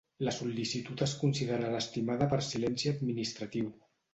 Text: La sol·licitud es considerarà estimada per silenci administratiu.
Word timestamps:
La 0.27 0.31
sol·licitud 0.35 1.03
es 1.07 1.13
considerarà 1.25 1.69
estimada 1.83 2.31
per 2.35 2.43
silenci 2.49 2.93
administratiu. 2.97 3.71